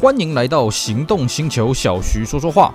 [0.00, 2.72] 欢迎来到行动星球，小徐说说话。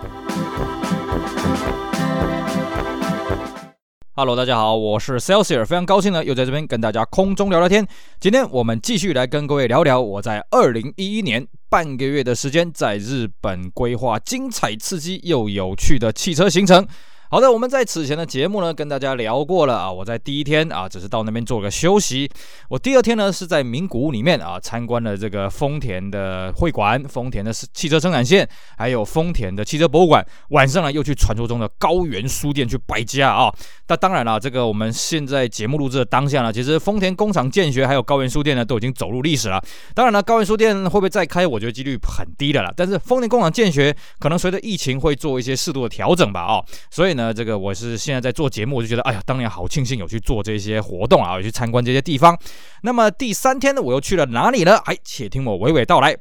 [4.13, 7.87] Hello，大家好，我是 Celsius，非常高兴呢，又在这边跟大家空中聊聊天。
[8.19, 16.85] 今天我们继续来跟各位聊聊我在二零一一年半个月的时间在日本规划精彩刺激又有趣的汽车行程。
[17.33, 19.91] 好的，我们在此前的节目呢，跟大家聊过了啊。
[19.91, 22.29] 我在第一天啊，只是到那边做个休息。
[22.69, 30.23] 我第二天呢，是在名古屋里面啊，参观了这个丰田的会馆、丰田的汽车生产线，还有丰田的汽车博物馆。
[30.49, 33.51] 晚上呢，又去传说中的高原书店去败家啊。
[33.87, 39.59] 那当然了，这个我们现在节目录制的当下呢，其实丰田工厂建学还有高原书店呢，都已经走入历史了。
[39.95, 42.71] 当然了，高原书店会不会再开，我觉得几率很低的了。
[42.77, 46.63] 但是丰田工厂建学可能随着疫情会做一些适度的调整吧啊。
[46.91, 47.22] 所以呢。
[47.23, 52.37] 那这个我是现在在做节目，我就觉得，哎呀，当年好庆幸有去做这些活动啊，有去参观这些地方。
[52.81, 54.75] 那么第三天呢，我又去了哪里呢？
[54.83, 56.17] 哎，且听我娓娓道来。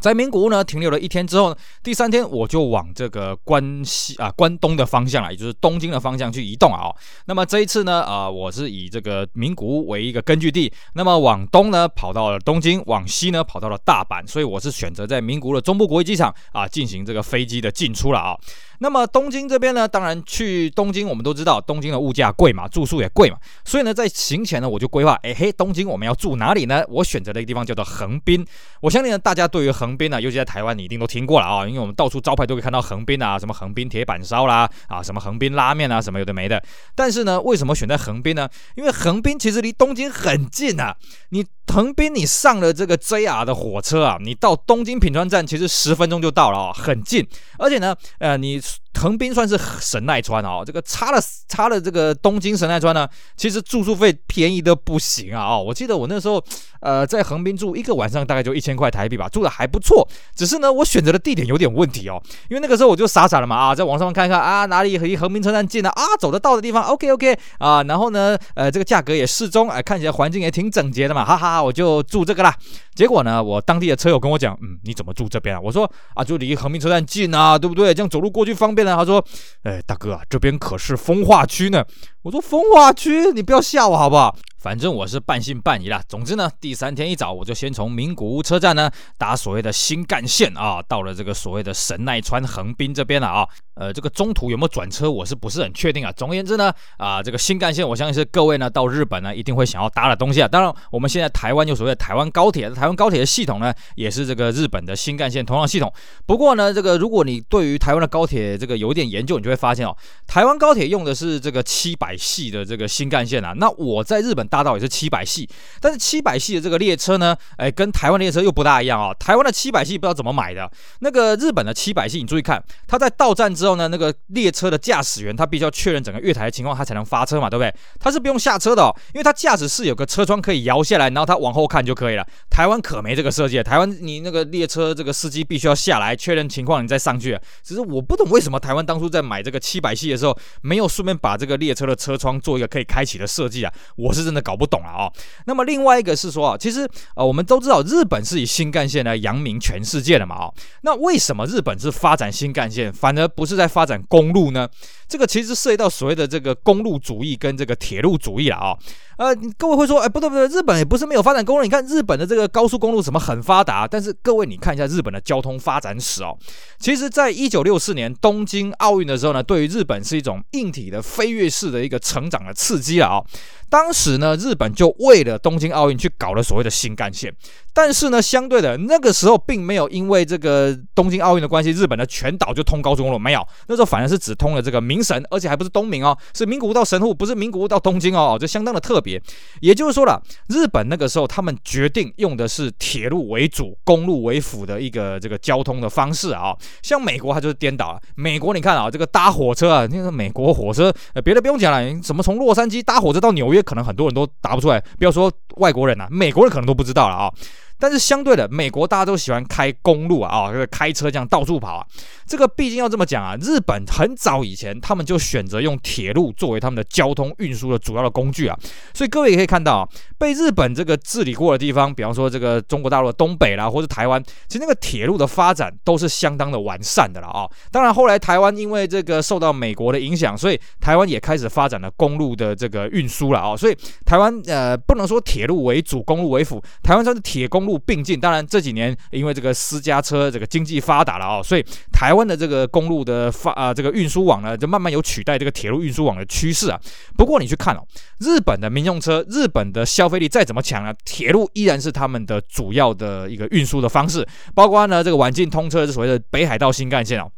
[0.00, 6.90] 在名古屋呢停留了一天之后呢，第三天我就往这个关西啊关东的方向啊，也就是东京的方向去移动啊。
[7.26, 18.36] 那么这一次呢，啊，我是以这个名古屋为一个根据地，那么往东呢跑到了东京，往西呢跑到了大阪，所以我是选择在名古屋的中部国际机场啊进行这个飞机的进出了啊。
[18.78, 26.84] 那么东京这边呢，当然去东京，我们都知道东京的物价贵嘛，住宿也贵嘛，所以呢，在行前呢，我就规划，哎嘿，东京我们要住哪里呢？
[26.88, 28.44] 我选择的一个地方叫做横滨。
[28.80, 36.62] 我相信呢，大家对于横滨呢，尤其在台湾，你一定都听过了啊，因为我们到处招牌都可以看到横滨啊，什么横滨铁板烧啦，啊，什么横滨拉面啊，什么有的没的。
[36.94, 38.48] 但是呢，为什么选在横滨呢？
[38.76, 40.96] 因为横滨其实离东京很近啊，
[41.30, 41.44] 你。
[41.66, 47.26] 横滨，你上了这个 JR 的火车啊，你到东京品川站其实十分钟就到了哦，很近。
[47.58, 48.60] 而且呢，呃，你
[48.94, 55.62] 横滨算是神奈川哦，这个差了差了这个东京神奈川呢，其实住宿费便宜的不行啊哦。
[55.66, 56.42] 我记得我那时候
[56.80, 60.06] 呃在横滨住一个晚上大概就一千块台币吧，住的还不错。
[60.34, 71.62] 只是呢，我选择的地点有点问题哦，因为那个时候我就傻傻的嘛啊，在网上看看啊哪里离横滨车站近呢啊，走得到的地方 OK OK 啊，然后呢呃这个价格也适中，哎看起来环境也挺整洁的嘛，哈哈。
[71.62, 72.54] 我就住这个啦。
[72.94, 75.60] 结果呢，我当地的车友跟我讲，嗯，你怎么住这边啊？
[75.60, 77.92] 我说啊，就离横滨车站近啊，对不对？
[77.92, 78.94] 这样走路过去方便呢。
[78.96, 79.24] 他说，
[79.62, 81.84] 哎，大哥啊，这边可是风化区呢。
[82.22, 84.36] 我说风化区，你不要吓我好不好？
[84.64, 86.02] 反正我是半信半疑啦。
[86.08, 93.46] 总之呢，第三天一早，我就先从名古屋车站呢搭所谓的新干线啊，到了这个所谓的神奈川横滨这边了啊。
[93.74, 96.12] 呃，这个中途有没有转车，我是不是很确定啊？
[96.12, 100.46] 总而言之呢，啊，这个新干线，我相信是各位呢到日本呢一定会想要搭的东西啊。
[100.46, 105.92] 当然，我们现在台湾有所谓的台湾高铁，台湾高铁的系统呢也是这个日本的新干线同样系统。
[106.24, 109.94] 不过呢，这个如果你对于台湾的高铁这个有点研究，你就会发现哦，
[110.26, 113.52] 台湾高铁用的是这个七百系的这个新干线啊。
[113.56, 115.48] 那我在日本大到也是七百系，
[115.80, 119.16] 但是七百系的这个列车呢，哎，跟台湾列车又不大一样啊、哦。
[119.18, 120.70] 台湾的七百系不知道怎么买的，
[121.00, 127.74] 那个日本的七百系，你注意看，它在到站之后呢，那个列车的驾驶员他必须要确认整个月台的情况，他才能发车嘛，对不对？
[127.98, 132.24] 他是不用下车的哦，因为他驾驶室有个车窗可以摇下来，然后他往后看就可以了。
[132.48, 137.36] 台湾可没这个设计，台湾你那个列车这个司机必须要下来确认情况，你再上去。
[137.64, 145.10] 只是我不懂为什么台湾当初在买这个七百系的时候，没有顺便把这个列车的车窗做一个可以开启的设计啊，我是真的搞不懂了啊、
[145.46, 154.68] 那么另外一个是说啊，其实呃我们都知道日本是以新干线来扬名全世界的嘛啊，那为什么日本是发展新干线，反而不是在发展公路呢？
[155.08, 158.76] 这个其实涉及到所谓的这个公路主义跟这个铁路主义了啊。
[159.16, 161.62] 呃，各位会说，哎，不对不对，日本也不是没有发展公路。
[161.62, 166.36] 你看日本的这个高速公路什么很发达，但是各位你看一下日本的交通发展史哦。
[166.80, 173.22] 其实，在一九六四年东京奥运的时候呢，对于日本是一种硬体的飞跃式的一个成长的刺激了啊。
[173.68, 177.32] 当时呢，日本就为了东京奥运去搞了所谓的新干线。
[177.74, 183.44] 但是呢，相对的那个时候并没有因为这个东京奥运的关系，日本的全岛就通高速公路没有。
[183.66, 189.20] 那时候反而是只通了这个名神，而且还不是东名哦，是名古屋到神户，不是名古屋到东京哦，这相当的特别。
[189.60, 196.56] 也就是说了，日本那个时候他们决定用的是铁路为主、公路为辅的一个这个交通的方式啊。
[196.80, 198.00] 像美国，它就是颠倒了。
[198.14, 200.94] 美国你看啊，这个搭火车啊，那个美国火车，
[201.24, 207.32] 别的不用讲了，什么从洛杉矶搭火车到纽约，可能很多人都答不出来，不要说外国人呐，美国人可能都不知道了啊。
[207.78, 211.86] 但是相对的，美国大家都喜欢开公路啊，啊，就是开车这样到处跑啊。
[212.26, 218.56] 这个毕竟要这么讲啊，日本很早以前他们就选择用铁路作为他们的交通运输的主要的工具啊。
[218.94, 227.44] 所以各位也可以看到啊，被日本这个治理过的地方，比方说这个中国大陆的东北啦，或是台湾，其实那个铁路的发展都是相当的完善的了啊。
[227.72, 233.56] 当然后来台湾因为这个受到美国的影响，所以台湾也开始发展了公路的这个运输了啊。
[233.56, 237.63] 所以台湾呃不能说铁路为主，公路为辅，台湾算是铁公。
[237.64, 238.18] 路并进。
[238.18, 246.80] 当然这几年因为这个私家车这个经济发达了哦，所以台湾的这个公路的发啊这个运输网呢，就慢慢有取代这个铁路运输网的趋势啊。
[247.16, 247.86] 不过你去看哦，
[248.20, 254.26] 日本的民用车，日本的消费力再怎么强啊，铁路依然是他们的主要的一个运输的方式。
[254.54, 257.30] 包括呢这个晚近通车是所谓的北海道新干线哦。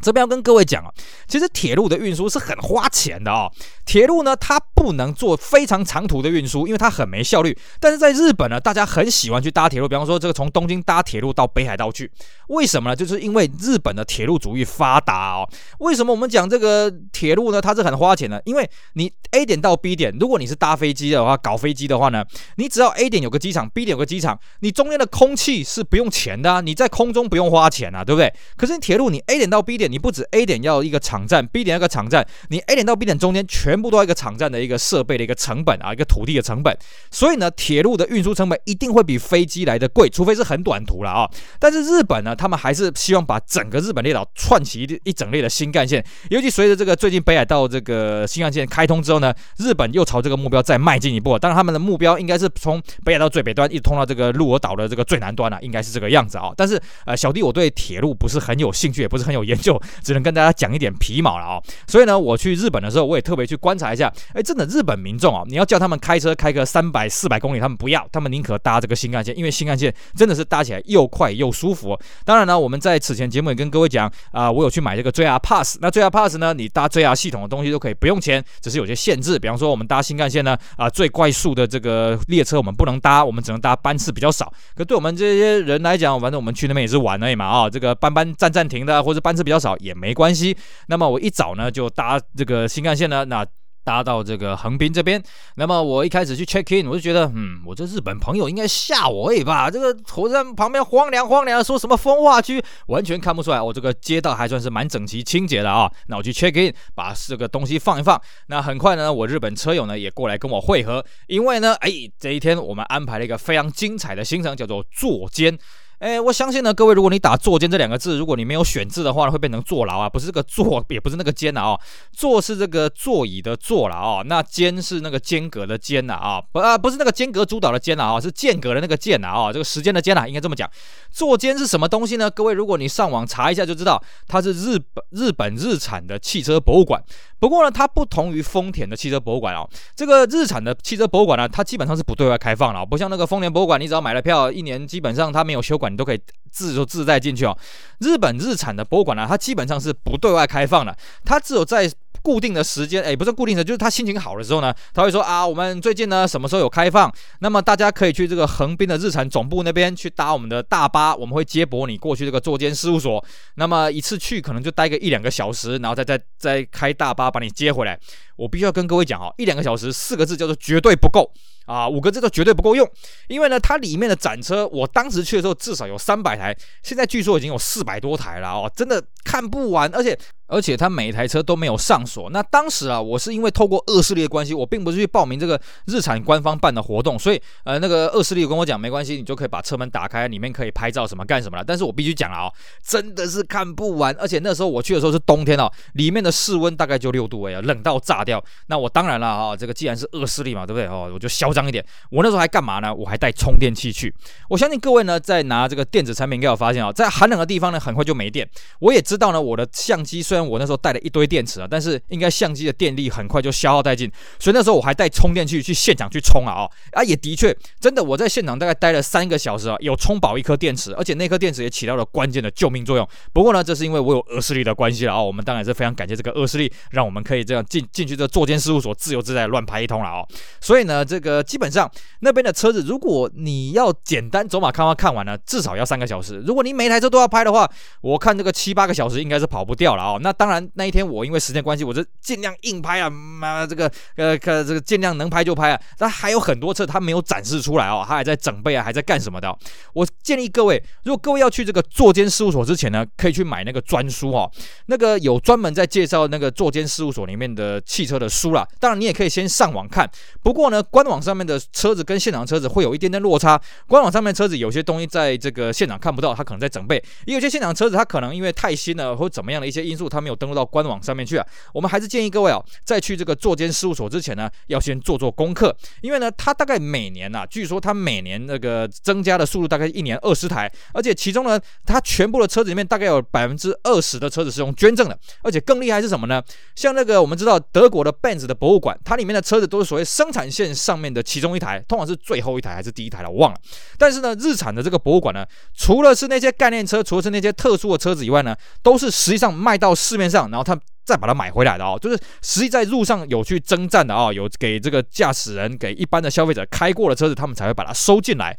[0.00, 0.90] 这边要跟各位讲啊，
[1.26, 3.48] 其实铁路的运输是很花钱的啊。
[3.84, 7.56] 铁路呢，它不能做非常长途的运输，因为它很没效率。
[7.80, 12.10] 但是在日本呢，大家很喜欢去搭铁路，比方说这个从东京搭铁路到北海道去，
[12.48, 12.94] 为什么呢？
[12.94, 15.48] 就是因为日本的铁路主义发达哦。
[15.78, 17.60] 为什么我们讲这个铁路呢？
[17.60, 22.24] 它是很花钱的，因为你 A 点到 B 点，如果你是搭飞机的话，搞飞机的话呢，
[22.56, 28.32] 你只要 A 点有个机场，B 点有个机场，你中间的空气是不用钱的啊，你在空中不用花钱啊，对不对？
[28.56, 29.86] 可是你铁路，你 A 点到 B 点。
[29.86, 36.76] 你不止 A 点要一个场站，B 点要个场站，你 A 点到 B 点中间全部都要一个场站的一个设备的一个成本啊，一个土地的成本。
[37.10, 41.30] 所以呢，铁路的运输成本一定会比飞机来的贵，除非是很短途了啊。
[41.58, 46.04] 但是日本呢，他们还是希望把整个日本列岛串起一一整列的新干线。
[46.30, 51.38] 尤其随着这个最近北海道这个新干线开通之后呢，日本又朝这个目标再迈进一步。
[51.38, 56.50] 当然，他们的目标应该是从北海道最北端一直通到这个鹿儿岛的这个最南端了啊，应该是这个样子啊。
[56.56, 59.80] 但是呃，小弟我对铁路不是很有兴趣，也不是很有研究。
[60.02, 64.12] 只能跟大家讲一点皮毛了啊，所以呢，我去日本的时候，我也特别去观察一下。
[64.34, 71.98] 哎，真的，日本民众啊，你要叫他们开车开个三百、四百公里，他们不要，他们宁可搭这个新干线，因为新干线真的是搭起来又快又舒服。
[72.26, 75.78] 当然呢，我们在此前节目也跟各位讲啊，我有去买这个 JR Pass。
[75.80, 79.38] 那 JR Pass 呢，你搭 JR 系统的东西都可以不用钱，只是有些限制。
[79.38, 84.52] 比方说，我们搭新干线呢，啊，最快速的这个列车我们不能搭，我们只能搭班次比较少。
[84.74, 90.56] 可对我们这些人来讲，反正我们去那边也是玩而已嘛啊，这个班班站暂停的，或者班次比较少也没关系。
[90.88, 93.46] 那么我一早呢就搭这个新干线呢，那
[93.86, 95.22] 搭到这个横滨这边。
[95.54, 99.70] 那么我一开始去 check in，我就觉得，嗯，我这日本朋友应该吓我而已吧？
[99.70, 103.62] 这个火车站旁边荒凉荒凉，说什么风化区，完全看不出来。
[103.62, 105.88] 我这个街道还算是蛮整齐清洁的啊。
[106.08, 108.20] 那我去 check in，把这个东西放一放。
[108.48, 115.56] 那很快呢，我日本车友呢也过来跟我会合，因为呢，哎，这一天我们安排了一个非常精彩的行程，叫做坐监。
[115.98, 121.80] 哎，我相信呢，各位，如果你打“坐监”这两个字，如果你没有选字的话，会变成坐牢啊，不是这个坐，也不是那个监啊，哦，
[122.12, 130.70] 坐是这个座椅的座了啊，那间是那个间隔的间呐啊，不啊，不是那个间隔主导的间啊，是间隔的那个间呐啊，这个时间的间呐，应该这么讲。
[131.10, 132.30] 坐监是什么东西呢？
[132.30, 137.02] 各位，如果你上网查一下就知道，它是日本日本日产的汽车博物馆。
[137.38, 145.85] 不过呢，它不同于丰田的汽车博物馆哦，这个日产的汽车博物馆呢，它基本上是不对外开放了，不像那个丰田博物馆，你只要买了票，一年基本上它没有修馆。
[145.92, 147.56] 你都可以自由自在进去哦。
[148.00, 151.90] 日本日产的博物馆呢，它基本上是不对外开放的，它只有在
[152.22, 157.12] 固定的时间，哎，不是固定的，就是他心情好的时候呢，他会说啊，我们最近呢什么时候有开放？
[157.38, 163.24] 那么大家可以去这个横滨的日产总部那边去搭我们的大巴，我们会接驳你过去这个坐监事务所。
[163.54, 167.96] 那么一次去可能就待个一两个小时，然后再再再开大巴把你接回来。
[168.34, 171.30] 我必须要跟各位讲哦，一两个小时四个字叫做绝对不够。
[171.66, 172.88] 啊，五个字都绝对不够用，
[173.28, 180.18] 因为呢，它里面的展车，我当时去的时候至少有三百台，现在据说已经有四百多台了哦，真的看不完，而且。
[180.48, 182.30] 而且它每一台车都没有上锁。
[182.30, 191.64] 那当时啊，我是因为透过恶势力的关系，我并不是去报名这个日产官方办的活动，所以呃，那个恶势力跟我讲没关系，你就可以把车门打开，里面可以拍照什么干什么了。
[191.64, 194.14] 但是我必须讲了哦，真的是看不完。
[194.20, 198.40] 而且那时候我去的时候是冬天哦，里面的室温大概就六度哎呀，冷到炸掉。
[198.68, 201.10] 那我当然了啊，这个既然是恶势力嘛，对不对哦？
[201.12, 201.84] 我就消张一点。
[202.10, 202.94] 我那时候还干嘛呢？
[202.94, 204.14] 我还带充电器去。
[204.48, 208.48] 我相信各位呢，在拿这个电子产品应该有发现哦，在寒冷的地方呢，很快就没电。
[208.80, 223.08] 我也知道呢，我的相机虽然我那时候带了一堆电池啊，但是应该相机的电力很快就消耗殆尽，所以那时候我还带充电器去现场去充啊哦，啊也的确真的我在现场大概待了三个小时啊，有充饱一颗电池，而且那颗电池也起到了关键的救命作用。
[223.32, 230.26] 不过呢，这是因为我有恶势力的关系了啊，我们当然是非常感谢这个恶势力，让我们可以这样进进去这坐监事务所自由自在乱拍一通了哦。
[230.60, 236.42] 所以呢，这个基本上那边的车子，如果你要简单走马看花看完了，至少要三个小时。
[236.46, 237.66] 如果你每台车都要拍的话，
[238.02, 240.20] 我看这个七八个小时应该是跑不掉了哦。
[240.20, 241.06] 那当然那一天。
[241.06, 245.80] 我因为时间关系，我就尽量硬拍啊，妈这个呃，这个尽量能拍就拍啊。
[245.96, 249.56] 但还有很多车他没有展示出来哦，他还在整备啊，还在干什么的。
[249.92, 254.50] 我建议各位，如果各位要去这个坐监事务所之前呢，可以去买那个专书哦，
[254.86, 258.66] 那个有专门在介绍那个坐监事务所里面的汽车的书啦。
[258.80, 260.10] 当然你也可以先上网看，
[260.42, 263.60] 不过呢，官网上上面的车子跟现场车子会有一点点落差。
[263.86, 271.46] 官网上面车子有些东西在这个现场看不到，它可能在整备；也有些现场车子它可能因为太新了或怎么样的一些因素，它没有登录到官网上面去啊。
[271.74, 286.42] 我们还是建议各位啊，在去这个作监事务所之前呢，要先做做功课，因为呢，它大概每年呐、啊，据说它每年那个增加的速度大概一年二十台，而且其中呢，它全部的车子里面大概有百分之二十的车子是用捐赠的，而且更厉害是什么呢？
[286.74, 293.58] 像那个我们知道德国的 Benz 的博物馆，它里面的车子都是所谓生产线上面的其中一台，通常是最后一台还是第一台了，我忘了。
[293.98, 308.56] 但是呢，日产的这个博物馆呢，除了是那些概念车，除了是那些特殊的车子以外呢，都是实际上卖到市面上，然后他再把它买回来的哦，就是实际在路上有去征战的啊，有给这个驾驶人、给一般的消费者开过的车子，他们才会把它收进来。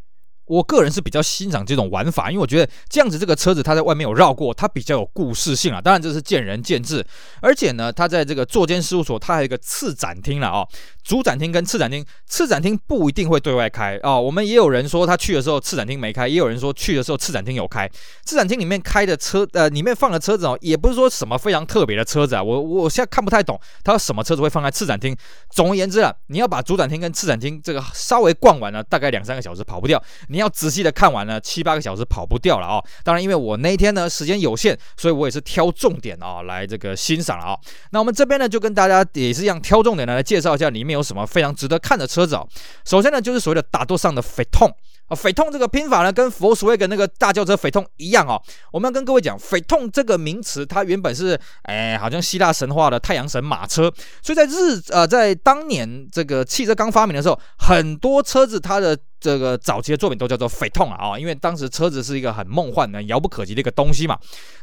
[0.48, 5.80] 我个人是比较欣赏这种玩法，因为我觉得这样子这个车子它在外面有绕过，它比较有故事性啊。
[5.80, 7.04] 当然这是见仁见智，
[7.40, 10.66] 而且呢，它在这个坐监事务所，它还有一个次展厅了啊。
[11.04, 14.20] 主展厅跟次展厅，次展厅不一定会对外开啊、哦。
[14.20, 17.88] 我们也有人说他去的时候次展厅没开，也有人说去的时候次展厅有开。
[18.24, 22.42] 次展厅里面开的车，呃，里面放的车子哦，也不是说什么非常特别的车子啊。
[22.42, 25.16] 我我现在看不太懂，他什么车子会放在次展厅。
[25.48, 30.02] 总而言之啊，你要把主展厅跟次展厅这个稍微逛完了，大概两三个小时跑不掉。
[30.28, 32.84] 你要仔细的看完了，七八个小时跑不掉了啊、哦。
[33.04, 37.60] 当然，因为我那一天呢时间有限，所以我也是挑重点啊、哦、来这个欣赏了啊、哦。
[37.90, 42.48] 那我们这边呢就跟大家也是一样挑重点来介绍一下里面有什么非常值得看的车子啊、哦。
[42.84, 44.70] 首先呢，就是所谓的打斗上的匪痛
[45.08, 48.40] 啊，斐痛这个拼法呢，跟 Volkswagen 那个大轿车匪痛一样哦。
[48.72, 53.92] 我们要跟各位讲，匪痛这个名词，它原本是哎，好像希腊神话的太阳神马车，
[54.22, 58.98] 所以在日呃，在当年这个汽车刚发明的时候，很多车子它的。
[59.20, 64.16] 这个早期的作品都叫做匪痛啊，因为当时车子是一个很梦幻的、遥不可及的一个东西嘛。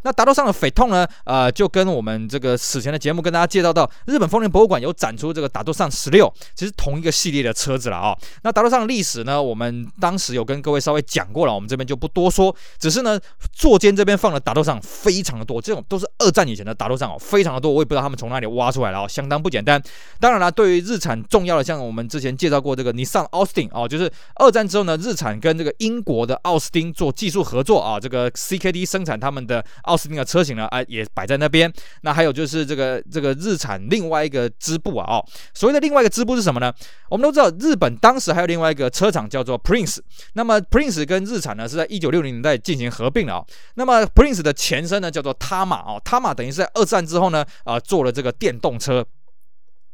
[0.03, 8.17] 那达多上的匪痛呢，呃，就跟我们这个此前的节目跟大家介绍到，日本丰田博物馆有展出这个达多上十六，其实同一个系列的车子了啊。
[8.43, 12.55] 那达多上的历史呢，我们当时有跟各位稍微讲过了，我们这边就不多说。
[12.79, 13.19] 只是呢，
[13.51, 19.81] 作监这边放的达多上非常的多，这种都是二战以前的达多上哦，非常的多，我也不知道他们从哪里挖出来了，相当不简单。
[20.19, 24.11] 当然了，对于日产重要的，像我们之前介绍过这个尼桑奥斯汀哦，就是。
[24.45, 31.71] 二战之后呢，日产跟这个英国的奥斯汀做技术合作啊，这个 CKD 生产他们的奥斯汀的车型呢，啊也摆在那边。
[32.01, 35.25] 那还有就是这个这个日产另外一个支部啊，哦，
[35.55, 36.71] 所谓的另外一个支部是什么呢？
[37.09, 39.97] 我们都知道，日本当时还有另外一个车厂叫做 Prince。
[40.33, 43.45] 那么 Prince 跟日产呢是在一九六零年代进行合并了啊。
[43.73, 49.03] 那么 Prince 的前身呢叫做 Tama 哦，Tama 等于是在二战之后呢啊做了这个电动车。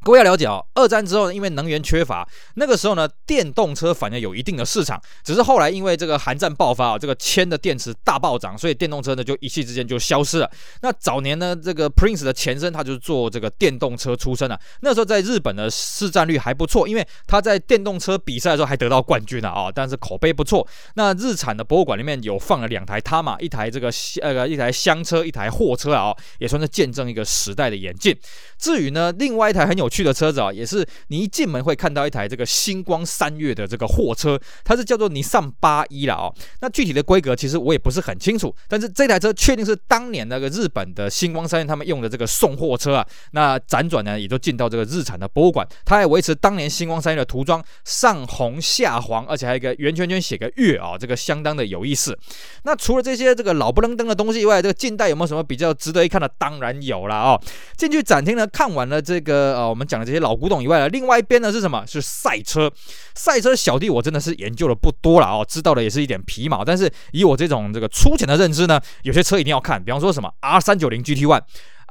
[0.04, 5.00] 各位要了解哦，二战之后呢，因为能源缺乏，那个时候呢，电动车反而有一定的市场。
[5.24, 10.50] 只是后来因为这个韩战爆发啊，这个铅的电池大暴涨，所以电动车呢就一气之间就消失了。
[10.82, 20.68] 那早年呢，这个 Prince 的前身他就是做这个电动车出身的，那时候在日本的市占率还不错，因为他在电动车比赛的时候还得到冠军了啊，但是口碑不错。
[20.96, 23.92] 那日产的博物馆里面有放了两台 Tama，一台这个
[24.24, 28.18] 呃一台厢车，一台货车啊，也算是见证一个时代的演进。
[28.58, 36.34] 至于呢，另外一台很有去的车子啊，也是你一进门会看到一台这个星光三月的这个货车，它是叫做尼桑八一了哦。
[36.62, 43.08] 那具体的规格其实我也不是很清楚，但是这台车确定是当年那个日本的星光三月他们用的这个送货车啊。
[43.34, 52.18] 那辗转呢也都进到这个日产的博物馆，它还维持当年星光三月的涂装，上红下黄，而且还有一个圆圈圈写个月啊，这个相当的有意思。
[52.64, 56.32] 那除了这些这个老不愣登的东西以外，这个近代有没有什么比较值得一看的？
[56.38, 57.40] 当然有了哦。
[57.76, 60.22] 进去展厅呢，看完了这个呃们讲的这些。
[60.22, 61.84] 老古董以外的另外一边呢是什么？
[61.88, 62.72] 是赛车。
[63.16, 66.64] 赛车小弟我真的是研究的不多了啊，知道的也是一点皮毛。
[66.64, 71.42] 但是以我这种这个粗浅的认知呢，有些车一定要看，比方说什么 R 三九零 GT One。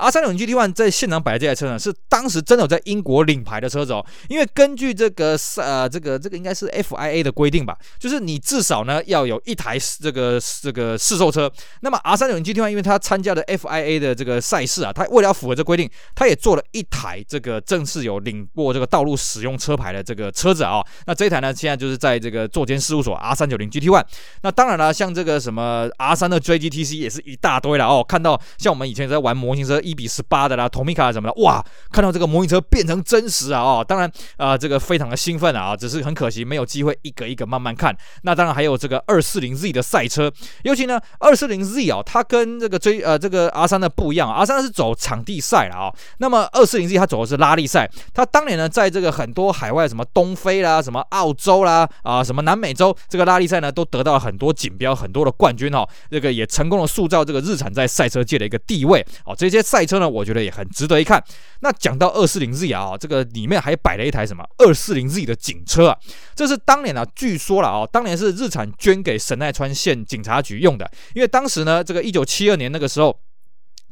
[0.00, 4.04] R 三九零 GT One 在现场摆的这台车呢，是当时真的有在英国领牌的车子哦。
[4.28, 11.52] 因为根据这个呃这个这个应该是 FIA 的规定吧，就是你至少呢要有一台这个这个试售车。
[11.82, 20.80] 那么 R 三九零 GT One 因为它参加的 FIA 的这个赛事啊，它为了要符合这规定，它也做了一台这个正式有领过这个道路使用车牌的这个车子啊。
[21.06, 24.04] 那这一台呢，现在就是在这个作监事务所 R 三九零 GT One。
[24.42, 28.02] 那当然了，像这个什么 R 三的 JGTC 也是一大堆了哦。
[28.02, 29.78] 看到像我们以前在玩模型车。
[29.90, 37.96] 一比十八的啦，Tomica 什么的，哇，看到这个模型车变成真实啊，哦，当然啊，这个非常的兴奋啊，只是很可惜没有机会一个一个慢慢看。
[38.22, 40.32] 那当然还有这个二四零 Z 的赛车，
[40.62, 59.60] 尤其呢，二四零 Z 啊，它跟这个追呃这个 R 三的不一样，R 三是走场地赛了啊，那么二四零 Z 它走的是拉力赛，它当年呢在这个很多海外什么东非啦、什么澳洲啦啊、什么南美洲这个拉力赛呢，都得到了很多锦标、很多的冠军哈，这个也成功的塑造这个日产在赛车界的一个地位哦，这些。
[59.70, 61.22] 赛车呢，我觉得也很值得一看。
[61.60, 65.96] 那讲到二四零 Z 啊，这个里面还摆了一台什么二四零 Z 的警车啊，
[66.34, 73.16] 这是当年啊，据说了啊，当年是日产捐给神奈川县警察局用的，因为当时呢，这个一九七二年那个时候。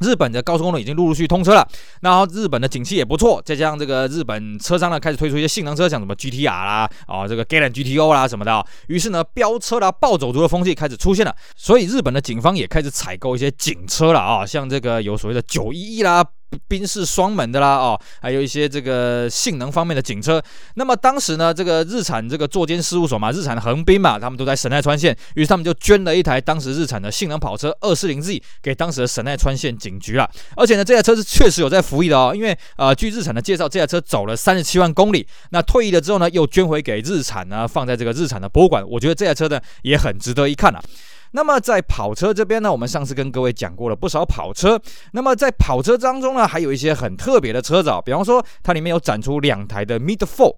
[0.00, 1.68] 日本的高速公路已经陆陆续续通车了，
[2.00, 16.24] 然后日本的景气也不错，再加上这个日本车商呢开始推出一些性能车，像什么 GTR 啦，啊这个 g a l a n GTO 啦什么的，于是呢飙车啦、暴走族的风气开始出现了，所以日本的警方也开始采购一些警车了啊，像这个有所谓的九一一啦。
[16.66, 20.42] 宾士双门的啦，哦，还有一些这个性能方面的警车。
[20.74, 30.28] 那么当时呢，这个日产这个座间事务所嘛，日产的横滨嘛，他们都在神奈川县，于是他们就捐了一台当时日产的性能跑车二四零 Z 给当时的神奈川县警局了。
[30.56, 35.26] 而且呢，这台车是确实有在服役的哦，因为呃，据日产的介绍，这台车走了三十七万公里。
[35.50, 38.82] 那退役了之后呢，又捐回给日产呢，放在这个日产的博物馆。
[38.88, 40.82] 我觉得这台车呢，也很值得一看啊。
[41.32, 44.80] 那么在跑车这边呢，我们上次跟各位讲过了不少跑车。
[45.12, 50.56] 那么在跑车当中呢，还有一些很特别的车子啊，比方说它里面有展出两台的 Midfour。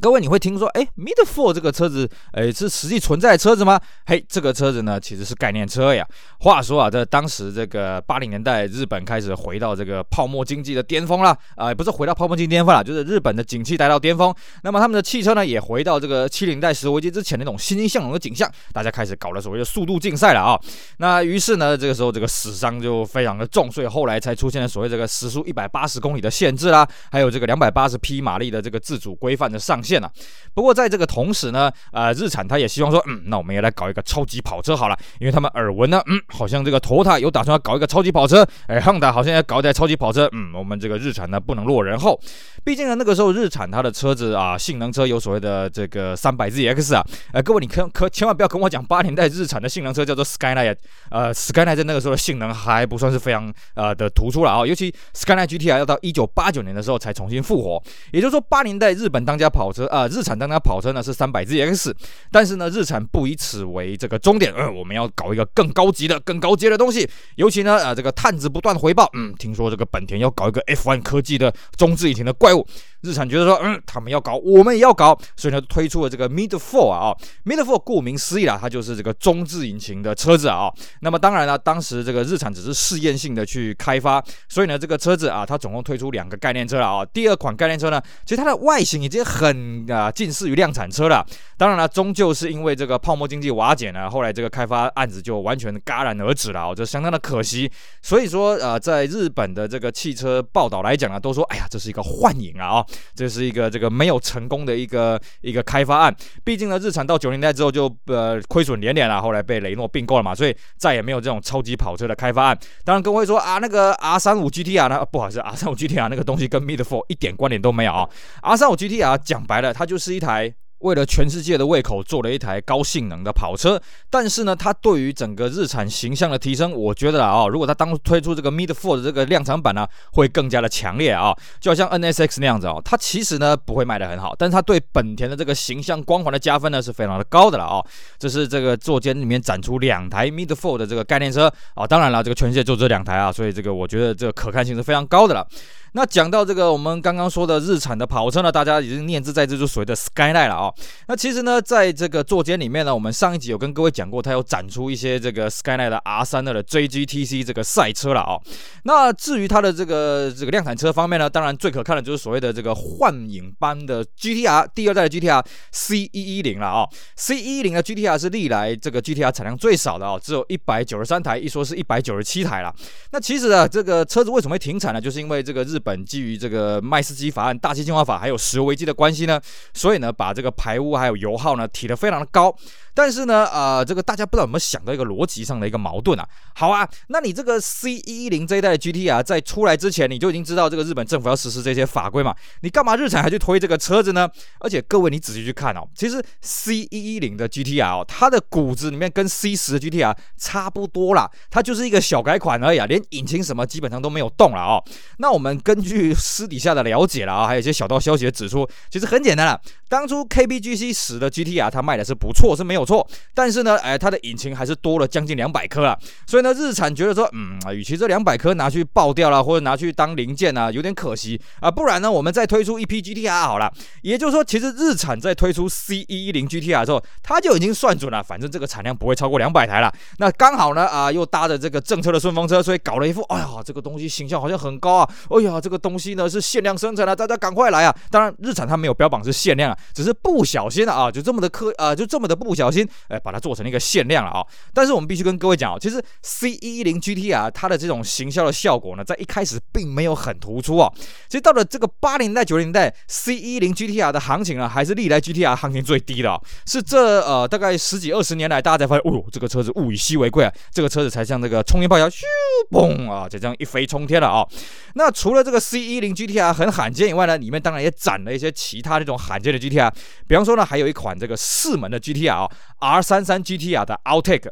[0.00, 3.78] 各位，你会听说，哎，Midfour 这个车子，哎，是实际存在的车子吗？
[4.06, 6.06] 嘿，这个车子呢，其实是概念车呀。
[6.38, 14.34] 话说啊，在当时这个八零年代，日本开始回到这个泡沫经济的巅峰了啊，不是回到泡沫经济巅峰了，就是日本的景气达到巅峰。
[14.62, 20.58] 那么他们的汽车呢，也回到这个七零代石油危机之前那种欣欣向荣的景象，大家开始搞了所谓的速度竞赛了啊。
[20.96, 30.10] 那于是呢，这个时候这个死伤就非常的重，所以后来才出现了所谓这个时速一百八十公里的限制啦，还有这个两百八十匹马力的这个自主规范的上限啊。
[30.52, 42.20] 不过在这个同时呢，呃，日产他也希望说，嗯，那我们也来搞一个超级跑车好了，因为他们耳闻呢，嗯，好像这个丰田有打算要搞一个超级跑车，哎汉坦好像要搞一台超级跑车，嗯，我们这个日产呢不能落人后，
[42.64, 50.76] 毕竟呢那个时候日产它的车子啊，性能车有所谓的这个 300ZX 啊，呃，各位你可可千万不要跟我讲八年代日产的性能车叫做 Skyline，
[51.10, 57.80] 呃，Skyline 在那个时候的性能还不算是非常呃的突出了啊，尤其 Skyline GTR 要到一九八九年的时候才重新复活，
[58.12, 60.60] 也就是说八年代日本当家跑车啊，呃，日产当家。
[60.60, 61.92] 跑车呢是三百 ZX，
[62.30, 67.08] 但是呢，日产不以此为这个终点，嗯，我们要搞一个更高级的、更高阶的东西。
[67.36, 72.66] 尤其呢，啊、呃，这个探子不断回报，嗯，听说这个本田要搞一个 F1 科技的中置引擎的怪物。
[73.02, 77.14] 日产觉得说，嗯，他们要搞，我们也要搞，所以呢，推出了这个 Midfour 啊
[77.44, 80.70] ，Midfour 顾名思义啦，它就是这个中置引擎的车子啊。
[81.00, 87.04] 那么当然了，当时这个日产只是试验性的去开发，所以呢，这个车子啊，它总共推出两个概念车了啊。
[87.04, 91.24] 第二款概念车呢，其实它的外形已经很啊近似于量产车了。
[91.56, 97.70] 当然了，终究是因为这个泡沫经济瓦解呢，后来这个开发案子就完全戛然而止了啊，这相当的可惜。
[98.02, 102.86] 所以说，呃，在日本的这个汽车报道来讲啊，都说，哎呀，这是一个幻影啊啊。
[103.14, 112.58] 这是一个这个没有成功的一个一个开发案，毕竟呢，日产到九零代之后就呃亏损连连了，后来被雷诺并购了嘛，所以再也没有这种超级跑车的开发案。
[112.84, 115.04] 当然，各位说啊，那个 R 三五 GTR 呢？
[115.10, 118.08] 不好意思，R 三五 GTR 那个东西跟 Midfour 一点关联都没有啊。
[118.42, 120.54] R 三五 GTR 讲白了，它就是一台。
[120.80, 137.84] 为了全世界的胃口，做了一台高性能的跑车，但是呢，它对于整个日产形象的提升，我觉得啊，如果它当初推出这个 Midfour 的这个量产版呢，会更加的强烈啊，就好像 NSX 那样子哦，它其实呢不会卖得很好，但是它对本田的这个形象光环的加分呢是非常的高的了啊。
[138.18, 145.46] 这是这个座间里面展出两台 Midfour 的这个概念车啊，当然了，这个全世界就这两台啊，所以这个我觉得这个可看性是非常高的了。
[145.92, 150.74] 那讲到这个，我们刚刚说的日产的跑车呢，大家已经念兹在兹，就所谓的 Skyline 了啊、哦。
[151.08, 158.42] 那其实呢，在这个座间里面呢，我们上一集有跟各位讲过，它有展出一些这个 Skyline 的 R32 的 JGTC 这个赛车了啊、哦。
[158.84, 166.88] 那至于它的这个这个量产车方面呢，当然最可看的就是所谓的这个幻影般的 GTR 第二代的 GTR C110 了啊、哦。
[167.18, 172.72] C110 的 GTR 是历来这个 GTR 产量最少的啊、哦，只有一百九十三台，一说是一百九十七台了。
[173.10, 175.00] 那其实啊，这个车子为什么会停产呢？
[175.00, 179.40] 就是因为这个日本基于这个麦斯基法案、大气净化法，还有石油危机的关系呢，
[179.72, 182.54] 所以呢，把这个排污还有油耗呢提得非常的高。
[182.94, 186.26] 但是呢，呃，这个大家不知道有没有想到一个逻辑上的一个矛盾啊？
[186.54, 192.34] 好啊，那你这个 C110 这一代的 GTR 在出来之前，你就已经知道这个日本政府要实施这些法规嘛？
[192.62, 194.28] 你干嘛日产还去推这个车子呢？
[194.58, 204.82] 而且各位你仔细去看哦，其实 C110 的 GTR，它的骨子里面跟 C10 的 GTR 差不多啦，它就是一个小改款而已啊，连引擎什么基本上都没有动了哦。
[205.18, 212.79] 那我们根据私底下的了解了啊，还有一些小道消息的指出，其实很简单了，当初 KBGC 10的 GTR 它卖的是不错，是没有。
[212.80, 223.70] 有错，但是呢，哎，它的引擎还是多了将近两百颗啊，所以呢，日产觉得说，嗯，与其这两百颗拿去爆掉了，或者拿去当零件啊，有点可惜啊，不然呢，我们再推出一批 GTR 好了。
[224.02, 229.92] 也就是说，其实日产在推出 C 一一零 GTR 之后，它就已经算准了，反正这个产量不会超过两百台了。
[230.18, 237.94] 那刚好呢，啊，又搭着这个政策的顺风车，所以搞了一副，哎呀，这个东西形象好像很高啊，哎呀，这个东西呢是限量生产的，大家赶快来啊！
[238.10, 244.46] 当然，日产它没有标榜是限量啊，只是不小心啊，就这么的科啊，就这么的不小心，哎，把它做成一个限量了啊。
[244.72, 250.90] 但是我们必须跟各位讲啊，其实 C 一零 GTR 它的这种行销的效果呢，在一开始并没有很突出啊。
[251.28, 256.42] 其实到了这个八零代九零代，C 一零 GTR 的行情啊，还是历来 GTR 行情最低的哦。
[256.66, 262.22] 是这呃大概十几二十年来，大家才发现，哦哟，这个车子物以稀为贵啊，这个车子才像那个冲天炮一样，咻
[262.70, 264.46] 嘣啊，就这样一飞冲天了啊。
[264.94, 269.90] 那除了这个 C 一零 GTR 很罕见以外呢，里面当然也展了一些其他那种罕见的 GTR，
[270.26, 274.50] 比方说呢，还有一款这个四门的 GTR 啊，R 三三 GTR 的 Outtake。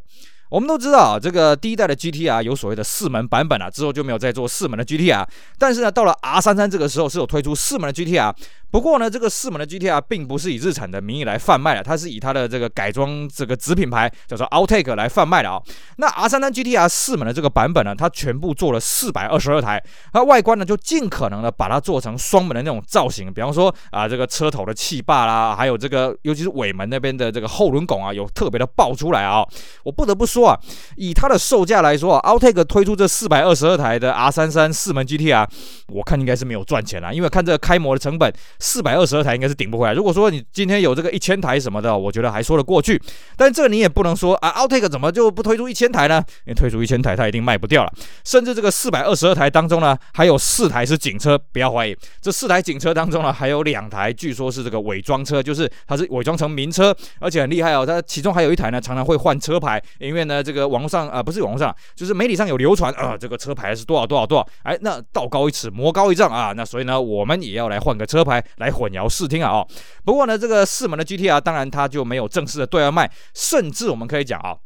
[0.49, 5.27] 我们都知道啊，这个第一代的 GTR 有所谓的四门版本啊，之后就没有再做四门的 GTR。
[5.59, 8.35] 但是呢，到了 R33 这个时候是有推出四门的 GTR。
[8.71, 15.59] 不过呢，这个四门的 GTR 并不是以日产的名义来贩卖的，它是以它的这个改装这个子品牌叫做 Outtake 来贩卖的啊、
[15.97, 19.83] 那 R33 GTR 四门的这个版本呢，它全部做了四百二十二台，
[20.13, 29.43] 它外观呢就尽可能的把它做成双门的那种造型，比方说啊，这个车头的气坝啦，还有这个尤其是尾门那边的这个后轮拱啊，有特别的爆出来啊、
[29.83, 30.59] 我不得不说说啊，
[30.97, 35.47] 以它的售价来说啊，Outtake 推出这四百二十二台的 R33 四门 GTR，
[35.89, 38.33] 我看应该是没有赚钱啦，因为看这个开模的成本。
[38.61, 39.95] 四百二十二台应该是顶不回来。
[39.95, 43.01] 如果说你今天有这个一千台什么的，我觉得还说得过去。
[43.37, 46.23] 但这你也不能说啊，Outtake 怎么就不推出一千台呢？
[46.45, 47.93] 你推出一千台，它一定卖不掉了。
[48.25, 51.97] 甚至这个四百二十二台当中呢，还有四台是警车，不要怀疑。
[52.21, 57.87] 这四台警车当中呢，还有两台据说是这个伪装车，就是它是伪装成名车，而且很厉害哦。
[57.87, 64.47] 它其中还有一台呢，常常会换车牌，因为那，这个网络上啊、不是网络上，就是媒体上有流传啊、这个车牌是多少多少多少。
[64.65, 66.53] 哎，那道高一尺，魔高一丈啊。
[66.55, 68.89] 那所以呢，我们也要来换个车牌来混。
[68.89, 69.51] 淆视听啊！
[69.51, 69.69] 哦，
[70.05, 74.57] 不过呢，这个四门的 GTR 当然它就没有正式的对外卖，甚至我们可以讲啊。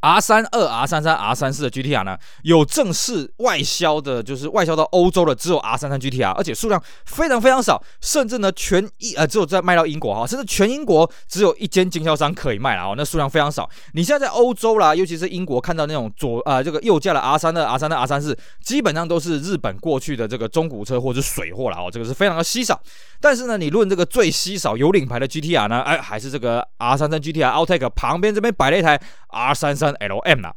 [0.00, 13.68] R 三二、R 三三、R 三四的 GTR 呢，有正式外销的，就是外销到欧洲的只有 R 三三 GTR，而且数量非常非常少，甚至呢全英呃只有在卖到英国哈，甚至全英国只有一间经销商可以卖了哦，那数量非常少。
[13.94, 22.80] 你现在在欧洲啦，尤其是英国看到那种左呃这个右驾的 R 三二、R 三二、R 三四，基本上都是日本过去的这个中古车或者是水货了哦，这个是非常的稀少。
[23.26, 28.96] 但是呢，你论这个最稀少有领牌的 GTR 呢，哎，还是这个 R 三三 GTR Outtake 旁边这边摆了一台
[29.30, 30.52] R 三三 LM 呢。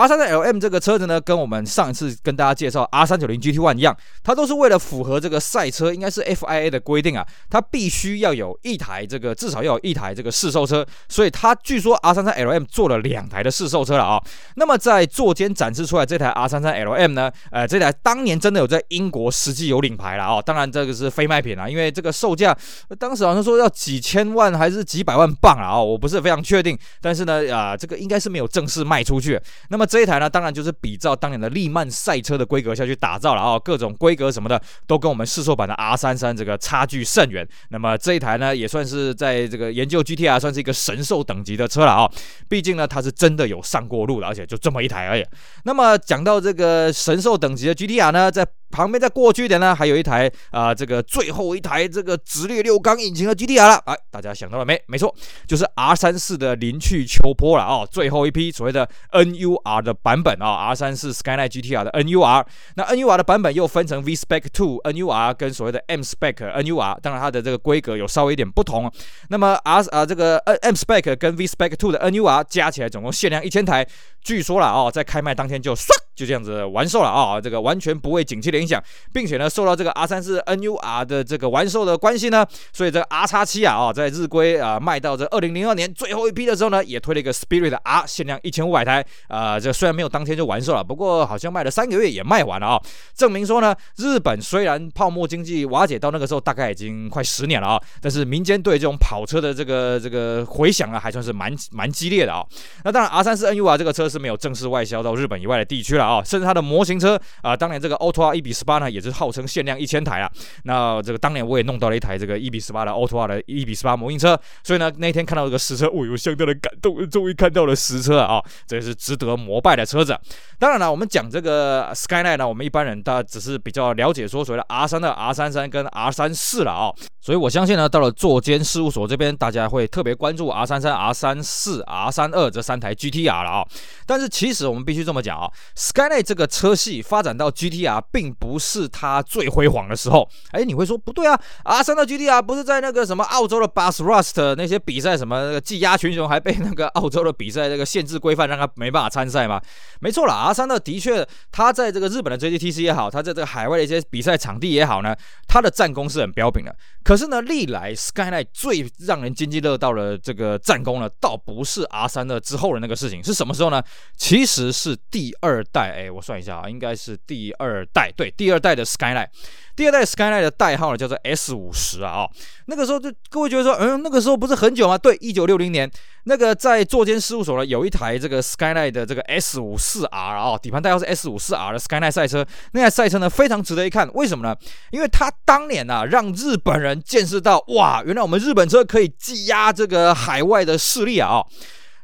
[0.00, 14.18] R 三三 LM 这个车子呢，跟我们上一次跟大家介绍 R 三九零 GT One 一样，它都是为了符合这个赛车，应该是 FIA 的规定啊，它必须要有一台这个至少要有一台这个试售车，所以它据说 R 三三 LM 做了两台的试售车了啊。
[14.54, 20.40] 那么在座间展示出来这台 R 三三 LM 呢，呃，这台当年真的有在英国实际有领牌了啊。
[20.40, 22.56] 当然这个是非卖品啊，因为这个售价
[22.98, 29.38] 当时好像说要几千万还是几百万镑啊，我不是非常确定，但是呢，啊，这个应该是没有正式卖出去。
[29.68, 37.44] 那么这一台呢，当然就是比照当年的利曼赛车的规格下去打造了啊，各种规格什么的都跟我们试售版的 R33 这个差距甚远。
[37.70, 42.08] 那么这一台呢，也算是在这个研究 GTR 算是一个神兽等级的车了啊，
[42.48, 45.26] 毕竟呢，它是真的有上过路的，而且就这么一台而已。
[45.64, 53.74] 那么讲到这个神兽等级的 GTR 呢，在旁边再过去一点呢，还有一台啊、这个最后一台这个直列六缸引擎的 GTR 了。
[53.86, 54.80] 哎，大家想到了没？
[54.86, 55.14] 没错，
[55.46, 57.88] 就是 R34 的林去秋波了哦。
[57.90, 62.44] 最后一批所谓的 NUR 的版本啊，R34 Skyline GTR 的 NUR。
[62.76, 67.00] 那 NUR 的版本又分成 V Spec Two NUR 跟所谓的 M Spec NUR。
[67.00, 68.90] 当然它的这个规格有稍微一点不同。
[69.28, 73.86] 那么 R 啊这个 M Spec 跟 V Spec Two 的 NUR 加起来总共限量一千台。
[74.22, 92.82] 据说了哦，在开卖当天就唰就这样子完售了啊，这个完全不为景气的影响，并且呢，受到这个 R 三四 NUR 的这个完售的关系呢，所以这 R 叉七啊啊，在日规啊卖到这二零零二年最后一批的时候呢，也推了一个 Spirit R 限量一千五百台啊，这虽然没有当天就完售了，不过好像卖了三个月也卖完了啊，
[93.14, 102.44] 证明说呢，日本虽然泡沫经济瓦解到那个时候大概已经快十年了啊，但是民间对这种跑车的这个这个回响啊，还算是蛮蛮激烈的啊。
[102.84, 110.30] 那当然 R 三四 NUR 这个车是没有正式外销到日本以外的地区啊，甚至它的模型车啊，当年这个 Auto R 一比十八呢，也是号称限量一千台啊。
[110.64, 120.18] 那这个当年我也弄到了一台这个一比十八的 Auto R 的一比十八模型车，所以呢，那天看到这个实车，我有相当的感动，终于看到了实车啊，这是值得膜拜的车子。
[120.58, 133.66] 当然了，我们讲这个 Skyline 呢，我们一般人大只是比较了解说所谓的 R 三的 R 三三跟 R 三四了啊，所以我相信呢，到了座间事务所这边，大家会特别关注 R 三三、R 三四、R 三二这三台 GTR 了啊。
[134.06, 135.50] 但是其实我们必须这么讲啊
[135.92, 140.28] ，Skyline 这个车系发展到 GTR 并不是它最辉煌的时候。
[140.52, 149.60] 哎，你会说不对啊阿三的 GTR 不是在那个什么澳洲的 Bathurst 那些比赛什么那个技压群雄，还被那个澳洲的比赛那个限制规范让他没办法参赛吗？
[150.00, 155.14] 没错了，R 三的的确，他在这个日本的 JGTC 也好，他在这个海外的一些比赛场地也好呢，
[155.46, 156.74] 他的战功是很彪炳的。
[157.02, 163.82] 可是呢，历来 Skyline 最让人津津乐道的这个战功呢，倒不是 R 三的之后的那个事情，是什么时候呢？
[164.16, 169.28] 其实是第二代，哎，我算一下啊，应该是第二代，对，第二代的 Skyline。
[169.76, 172.30] 第二代 Skyline 的代号呢叫做 S 五十啊，哦，
[172.66, 174.98] 那个时候就各位觉得说，嗯，那个时候不是很久吗？
[174.98, 175.90] 对，一九六零年，
[176.24, 184.54] 那个在座间事务所呢有一台这个 Skyline 的这个 S 五四 R 啊，底盘代号是 S 五四 R 的 Skyline 赛车，那台赛车呢非常值得一看，为什么呢？
[184.90, 191.46] 因为它当年啊让日本人见识到，哇，原来我们日本车可以挤压这个海外的势力啊，哦。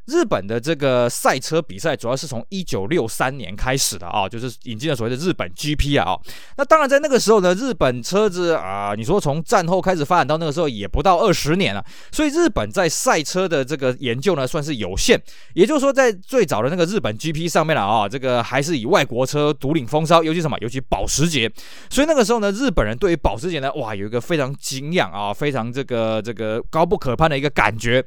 [0.06, 6.16] 日本的这个赛车比赛主要是从一九六三年开始的啊，就是引进了所谓的日本 GP 啊。
[6.56, 15.20] 那当然在那个时候呢，日本车子啊，你说从战后开始发展到那个时候也不到二十年了，所以日本在赛车的这个研究呢算是有限。
[15.54, 21.50] 也就是说，在最早的那个日本 GP 上面了啊，这个还是以外国车独领风骚，尤其什么，尤其保时捷。
[21.90, 28.04] 所以那个时候呢，日本人对于保时捷呢，哇，有一个非常敬仰啊，非常这个这个高不可攀的一个感觉。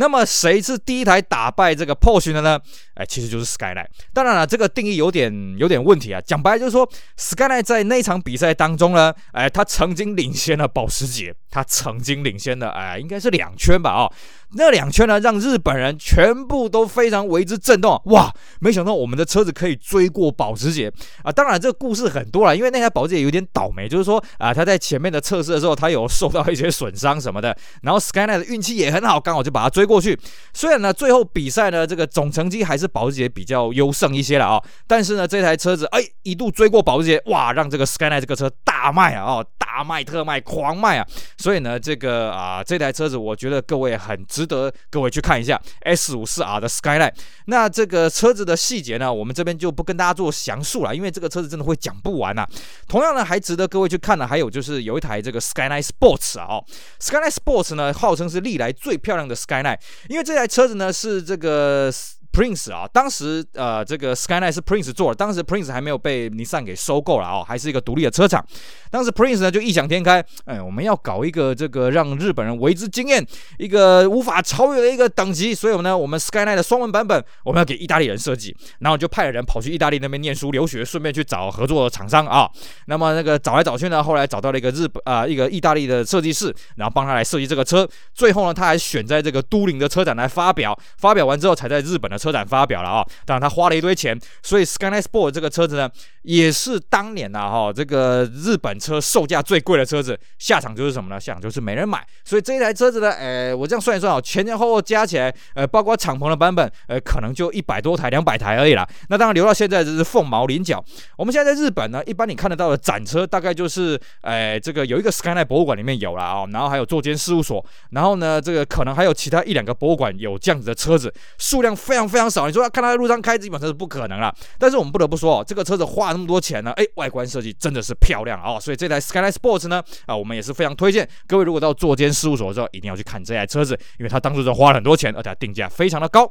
[0.00, 2.58] 那么谁是第一台打败这个 Porsche 的呢？
[2.94, 3.86] 哎，其实就是 Skyline。
[4.14, 6.18] 当然了，这个定义有点有点问题啊。
[6.22, 13.90] 讲白了就是说，Skyline 在那场比赛当中呢，哎，他曾经领先了保时捷，他曾经领先的，哎，应该是两圈吧？
[13.92, 14.12] 哦。
[14.54, 18.00] 那两圈呢，让日本人全部都非常为之震动。
[18.06, 21.30] 哇，没想到我们的车子可以追过保时捷啊！
[21.30, 27.56] 当然，这个故事很多了，因为那台保时捷有点倒霉，就是说啊，他在前面的测试的时候，他有受到一些损伤什么的。
[27.82, 30.18] 然后 Skyline 的运气也很好，刚好就把他追过去。
[30.52, 34.60] 虽然呢，最后比赛呢，这个总成绩还是保时捷比较优胜一些了啊。
[34.88, 39.24] 但是呢，这台车子哎，一度追过保时捷，哇，让这个 Skyline 这个车大卖啊！
[39.24, 41.06] 哦，大卖特卖，狂卖啊！
[41.40, 47.14] 所以呢，这个啊，这台车子我觉得各位很值得各位去看一下 S54R 的 Skyline。
[47.46, 52.48] 那这个车子的细节呢，我们这边就不跟大家做详述了，因为这个车子真的会讲不完呐、啊。
[52.86, 56.60] 同样呢，还值得各位去看的，还有就是有一台这个 Skyline Sports 啊
[57.00, 59.78] ，，Skyline Sports 呢，号称是历来最漂亮的 Skyline，
[60.10, 61.90] 因为这台车子呢是这个。
[62.32, 68.44] Prince 啊，当时呃，这个 Skyline 是 Prince 做的，当时 Prince 还没有被尼桑给收购了啊、哦，还是一个独立的车厂。
[68.90, 73.26] 当时 Prince 呢就异想天开，哎，我们要搞一个这个让日本人为之惊艳，
[73.58, 75.54] 一个无法超越的一个等级。
[75.54, 82.48] 所以呢，我们 Skyline 的双门版本我们要给意大利人设计，然后就派了人跑去意大利那边念书留学，顺便去找合作的厂商啊。
[82.86, 87.88] 那么那个找来找去呢，后来找到了一个日本啊、一个意大利的设计师，然后帮他来设计这个车。
[88.14, 95.88] 最后呢，他还选在这个都灵的车展来发表，发表完之后才在日本的车展发表了啊，当然他花了一堆钱，所以 Skyline Sport 这个车子呢，
[96.22, 101.18] 也是当年呐、啊、哈这个日本车售价最贵的车子，下场就是什么呢？
[101.18, 102.06] 下场就是没人买。
[102.24, 108.86] 所以这一台车子呢，呃，我这样算一算啊，前前后后加起来，呃，包括敞篷的版本，呃，可能就一百多台、两百台而已啦。
[109.08, 110.84] 那当然留到现在就是凤毛麟角。
[111.16, 122.46] 我们现在在日本呢，一般你看得到的展车，大概就是，呃，这个有一个 Skyline 博物馆里面有了啊，然后还有座间事务所，然后呢，这个可能还有其他一两个博物馆有这样子的车子，数量非常非常少。
[122.46, 124.34] 你说要看他在路上开，基本上是不可能了。
[124.58, 128.60] 但是我们不得不说哦，这个车子花了那么多钱呢，哎，外观设计真的是漂亮啊、哦。
[128.60, 136.30] 所以这台 Skyline Sports 呢，啊，我们也是非常推荐各位，如果到坐间事务所的时候，一定要去看这台车子，因为它当初是花了很多钱，而且定价非常的高。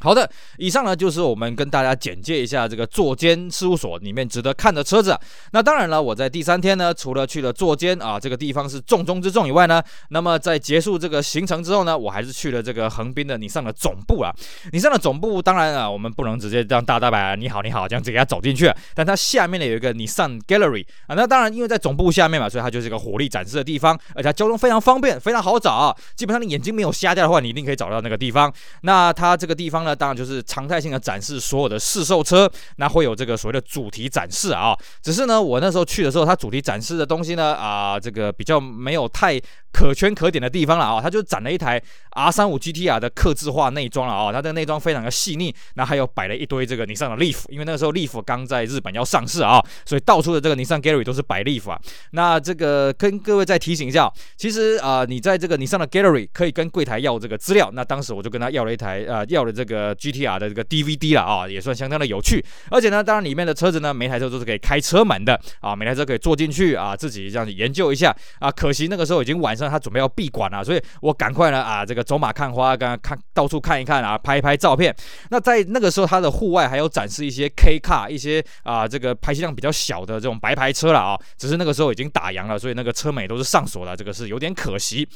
[0.00, 0.28] 好的，
[0.58, 5.18] 以上呢就是我们跟大家简介一下这个座间事务所里面值得看的车子。
[5.52, 14.30] 那当然了，我在第三天呢，除了去了座间啊这个地方是重中之重以外呢，那么在结束这个行程之后呢，我还是去了这个横滨的尼桑的总部啊。
[14.72, 21.14] 尼桑的总部当然啊，我们不能直接让大大白你好你好这样子给他走进去，但它下面呢有一个尼桑 Gallery 啊。
[21.14, 25.96] 那当然因为在总部下面嘛，所以它就是一个火力展示的地方，而且它交通非常方便，非常好找啊。
[26.14, 28.52] 基本上你眼睛没有瞎掉的话，你一定可以找到那个地方。
[28.82, 34.76] 那它这个地方那，当然就是常态性的展示所有的试售车，那会有这个所谓的主题展示啊。
[35.02, 39.40] 只是呢，我那时候去的时候，它主题展示的东西呢，啊，这个比较没有太
[39.74, 41.82] 可圈可点的地方了啊，它就展了一台
[42.12, 51.80] R35 GTR 的客制化内装了啊，它的内装非常的细腻，那还有摆了一堆这个尼桑的 Leaf，因为那个时候 Leaf 刚在日本要上市啊，所以到处的这个尼桑 Gallery 都是摆 Leaf 啊。
[52.12, 62.44] 那这个跟各位再提醒一下，其实啊、你在这个尼桑的 Gallery 可以跟柜台要这个资料，那当时我就跟他要了一台呃，要了这个 GTR 的这个 DVD 了啊，也算相当的有趣。
[62.70, 68.50] 而且呢，当然里面的车子呢，每台车都是可以开车门的啊，每台车可以坐进去啊，自己这样子研究一下啊。
[68.50, 74.94] 可惜那个时候已经晚上，他准备要闭馆了，所以我赶快呢啊，这个走马看花，刚刚看到处看一看啊，拍一拍照片。
[75.30, 81.18] 那在那个时候，他的户外还有展示一些 K car，一些啊这个排气量比较小的这种白牌车了啊。
[81.36, 85.08] 只是那个时候已经打烊了，所以那个车门都是上锁的，这个是有点可惜。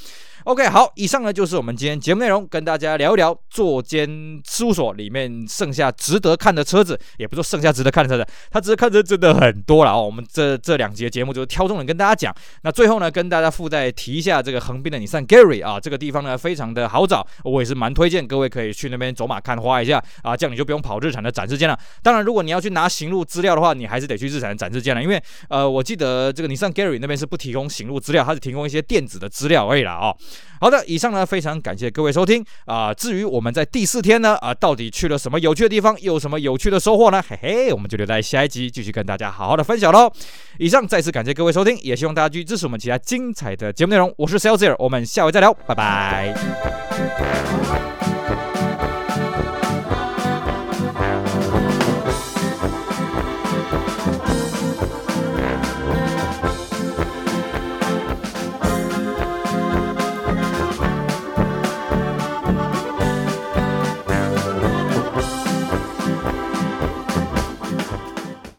[0.44, 10.02] OK，好，以上呢就是我们今天节目内容，跟大家聊一聊坐间事务所里面剩下值得看的车子，也不说剩下值得看的车子，它值得看的真的很多了哦。
[10.02, 12.34] 我们这这两节节目就是挑中了跟大家讲。
[12.62, 21.78] 那最后呢，跟大家附带提一下这个横滨的你上 Gary 啊，这个地方呢非常的好找，我也是蛮推荐各位可以去那边走马看花一下啊，这样你就不用跑日产的展示间了。
[22.02, 30.16] 当然，如果你要去拿行路资料的话，你还是得去日产的展示间了，因为呃，我记得这个尼桑 Gallery 那边是不提供行路资料，它是提供一些电子的资料而已啦哦。
[30.60, 37.22] 好的，以上呢非常感谢各位收听啊、至于我们在第四天呢啊、到底去了什么有趣的地方，又有什么有趣的收获呢？
[37.28, 40.10] 嘿嘿，我们就留在下一集继续跟大家好好的分享喽。
[40.58, 44.12] 以上再次感谢各位收听，也希望大家继续支持我们其他精彩的节目内容。
[44.16, 46.34] 我是 sales，我们下回再聊，拜拜。